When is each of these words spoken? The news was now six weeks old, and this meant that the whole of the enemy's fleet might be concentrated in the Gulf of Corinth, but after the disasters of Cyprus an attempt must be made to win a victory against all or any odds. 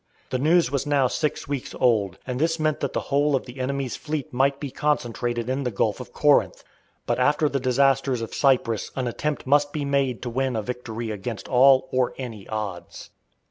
The 0.31 0.39
news 0.39 0.71
was 0.71 0.87
now 0.87 1.05
six 1.05 1.47
weeks 1.47 1.75
old, 1.79 2.17
and 2.25 2.39
this 2.39 2.59
meant 2.59 2.79
that 2.79 2.93
the 2.93 2.99
whole 3.13 3.35
of 3.35 3.45
the 3.45 3.59
enemy's 3.59 3.95
fleet 3.95 4.33
might 4.33 4.59
be 4.59 4.71
concentrated 4.71 5.47
in 5.47 5.61
the 5.61 5.69
Gulf 5.69 5.99
of 5.99 6.11
Corinth, 6.11 6.63
but 7.05 7.19
after 7.19 7.47
the 7.47 7.59
disasters 7.59 8.23
of 8.23 8.33
Cyprus 8.33 8.89
an 8.95 9.07
attempt 9.07 9.45
must 9.45 9.71
be 9.71 9.85
made 9.85 10.23
to 10.23 10.29
win 10.31 10.55
a 10.55 10.63
victory 10.63 11.11
against 11.11 11.47
all 11.47 11.87
or 11.91 12.15
any 12.17 12.47
odds. 12.49 13.11